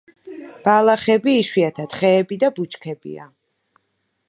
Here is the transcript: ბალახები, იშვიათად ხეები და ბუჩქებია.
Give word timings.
ბალახები, 0.67 1.35
იშვიათად 1.41 1.93
ხეები 1.99 2.41
და 2.45 2.51
ბუჩქებია. 2.57 3.31